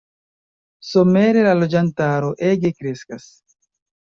[0.91, 3.31] Somere la loĝantaro ege kreskas.